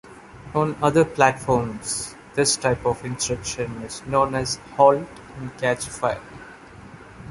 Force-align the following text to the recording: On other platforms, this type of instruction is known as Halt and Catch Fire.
On 0.55 0.75
other 0.81 1.05
platforms, 1.05 2.15
this 2.33 2.57
type 2.57 2.87
of 2.87 3.05
instruction 3.05 3.71
is 3.83 4.03
known 4.07 4.33
as 4.33 4.55
Halt 4.75 5.07
and 5.37 5.55
Catch 5.59 5.85
Fire. 5.89 6.19